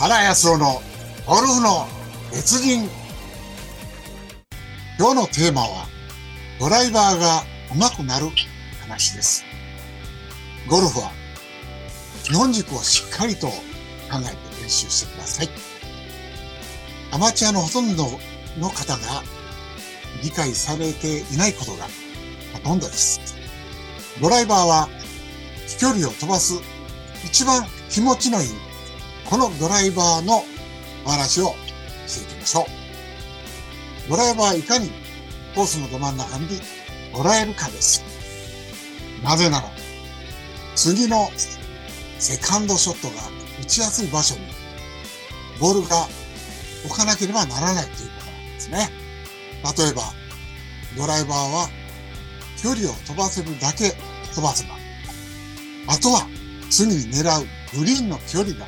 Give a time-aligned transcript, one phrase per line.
[0.00, 0.80] 原康夫の
[1.26, 1.86] ゴルフの
[2.32, 2.88] 別人。
[4.98, 5.86] 今日のテーマは、
[6.58, 8.28] ドライバーが上手くなる
[8.80, 9.44] 話です。
[10.70, 11.12] ゴルフは、
[12.24, 13.52] 基本軸をしっかりと考
[14.22, 15.50] えて練習してください。
[17.12, 18.04] アマチュアのほとんど
[18.58, 19.22] の方が
[20.22, 21.84] 理解されていないことが
[22.54, 23.20] ほとんどです。
[24.18, 24.88] ドライバーは
[25.66, 26.54] 飛距離を飛ばす
[27.22, 28.69] 一番気持ちのいい
[29.30, 30.42] このドライバーの
[31.06, 31.54] お話を
[32.08, 34.10] していきましょう。
[34.10, 34.90] ドライバーいかに
[35.54, 36.48] コースのど真ん中に
[37.12, 38.02] 捉えるかです。
[39.22, 39.70] なぜなら、
[40.74, 41.30] 次の
[42.18, 43.22] セカンドショットが
[43.62, 44.40] 打ちやすい場所に
[45.60, 46.08] ボールが
[46.84, 48.90] 置かなければならないということなんですね。
[49.62, 50.02] 例えば、
[50.96, 51.68] ドライバーは
[52.60, 53.92] 距離を飛ばせるだけ
[54.34, 54.74] 飛ばせば、
[55.86, 56.26] あとは
[56.68, 57.46] 次に狙う
[57.78, 58.66] グリーンの距離が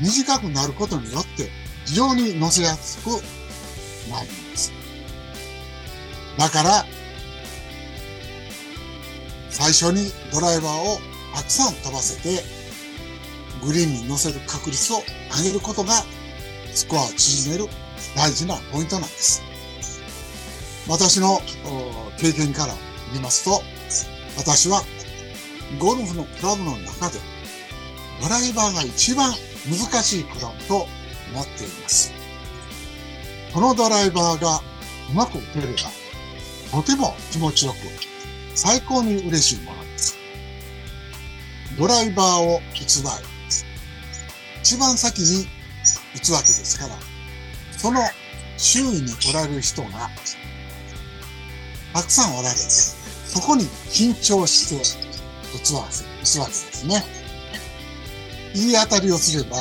[0.00, 1.50] 短くなることによって
[1.86, 3.10] 非常に乗せやすく
[4.10, 4.72] なるんです。
[6.38, 6.86] だから、
[9.50, 11.00] 最初にドライバーを
[11.34, 12.42] たくさん飛ばせて、
[13.62, 15.02] グリーンに乗せる確率を
[15.36, 16.04] 上げることが、
[16.72, 17.68] スコアを縮める
[18.16, 19.42] 大事なポイントなんです。
[20.88, 21.42] 私の
[22.18, 22.74] 経験から
[23.12, 23.62] 言いますと、
[24.38, 24.82] 私は
[25.78, 27.18] ゴルフのクラブの中で、
[28.22, 29.34] ドライバーが一番
[29.68, 30.86] 難しいクラブと
[31.32, 32.12] 思っています。
[33.52, 34.62] このドライバーが
[35.10, 35.72] うまく打てれば、
[36.70, 37.76] とても気持ちよく、
[38.54, 40.16] 最高に嬉しいものです。
[41.78, 43.18] ドライバーを打つ場合、
[44.62, 45.48] 一番先に
[46.14, 46.94] 打つわけですから、
[47.76, 48.00] その
[48.56, 50.10] 周囲におられる人が、
[51.92, 54.76] たくさんおられて、そこに緊張して
[55.56, 57.19] 打つわけですね。
[58.54, 59.56] いい当たりをすれば、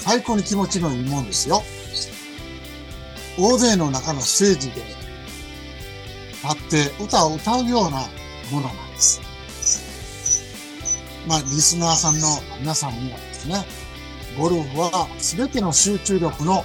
[0.00, 1.62] 最高に気持ちのいいもんですよ。
[3.38, 4.82] 大勢の中のステージで
[6.42, 8.08] 立って歌を歌うような
[8.50, 9.20] ものなんです。
[11.26, 12.28] まあ、リスナーさんの
[12.58, 13.64] 皆さんにはですね、
[14.36, 16.64] ゴルフは全ての集中力の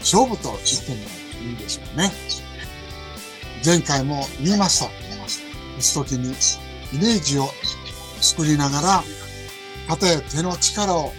[0.00, 2.12] 勝負と言ってもいいでしょうね。
[3.64, 4.86] 前回も言いました。
[4.86, 4.90] 打
[5.80, 6.28] つときに
[6.92, 7.48] イメージを
[8.20, 9.04] 作りながら
[9.88, 11.12] たとえ手の力を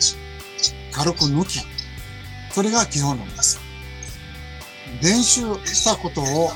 [0.92, 1.60] 軽く抜き、
[2.52, 3.60] それが基本なんです。
[5.02, 6.52] 練習したことを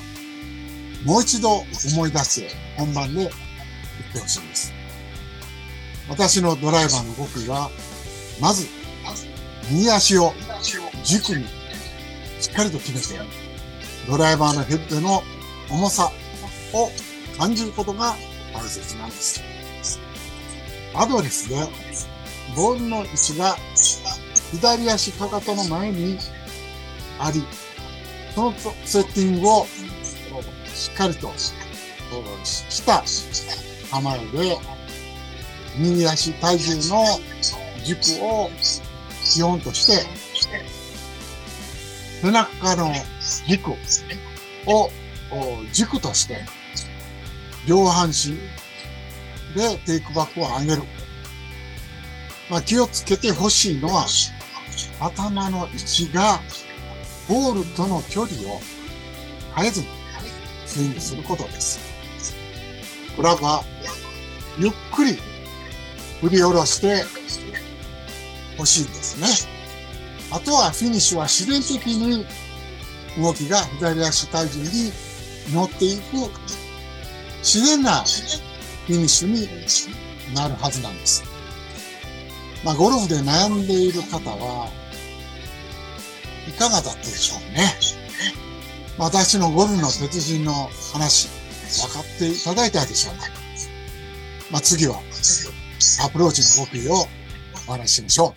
[1.05, 3.31] もう一度思い出して本番で言っ
[4.13, 4.73] てほしいんです。
[6.09, 7.69] 私のドライバーの極意は、
[8.39, 8.67] まず、
[9.69, 10.33] 右足を
[11.03, 11.45] 軸に
[12.39, 13.07] しっかりと決めて、
[14.07, 15.23] ドライバーのヘッドの
[15.69, 16.11] 重さ
[16.73, 16.89] を
[17.37, 18.15] 感じることが
[18.53, 19.41] 大切なんです。
[20.99, 21.55] アドレスで
[22.55, 23.55] ボールの位置が
[24.51, 26.17] 左足かかとの前に
[27.19, 27.43] あり、
[28.33, 28.53] その
[28.83, 29.67] セッティングを
[30.73, 31.53] しっかりとし
[32.85, 33.03] た
[33.91, 34.57] 構えで、
[35.77, 37.05] 右足体重の
[37.83, 38.49] 軸を
[39.23, 40.03] 基本として、
[42.23, 42.91] 背中の
[43.47, 43.71] 軸
[44.65, 44.89] を
[45.71, 46.43] 軸として、
[47.67, 48.37] 両半身
[49.57, 50.83] でテイクバックを上げる。
[52.49, 54.05] まあ、気をつけてほしいのは、
[54.99, 56.39] 頭の位置が
[57.27, 58.61] ボールとの距離を
[59.55, 59.87] 変えずに
[60.65, 61.79] スイングすることです。
[63.15, 63.63] クラブは
[64.59, 65.17] ゆっくり
[66.21, 67.03] 振り下ろして
[68.57, 69.27] ほしいんですね。
[70.31, 72.25] あとはフィニッシュは自然的に
[73.21, 74.91] 動きが左足体重に
[75.53, 76.29] 乗っていく
[77.39, 78.03] 自然な
[78.87, 81.23] フィニッシュになるはずなんです。
[82.63, 84.69] まあ、ゴルフで悩んでいる方は、
[86.47, 87.73] いかがだったでしょうね。
[88.97, 91.27] 私のゴルフの別人の話、
[91.85, 93.27] 分かっていただいたでしょうか。
[94.49, 95.01] まあ、次は、
[96.05, 97.05] アプローチの極意を
[97.67, 98.35] お話ししましょ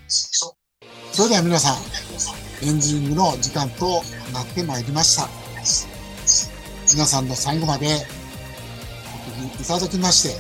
[1.13, 1.17] う。
[1.17, 1.77] それでは皆さん、
[2.67, 5.29] エンジングの時間となってまいりました。
[6.93, 8.05] 皆さんの最後まで
[9.47, 10.37] いただきまして、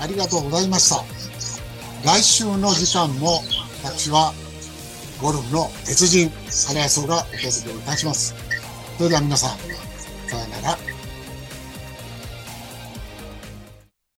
[0.00, 1.04] ありがとうございました。
[2.04, 3.42] 来週の時間も
[3.82, 4.32] 私は
[5.20, 6.30] ゴルフの鉄人、
[6.68, 8.34] 原康がお届けいたします。
[8.96, 9.58] それでは皆さん、
[10.28, 10.91] さようなら。